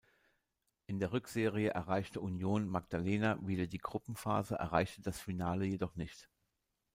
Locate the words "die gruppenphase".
3.67-4.55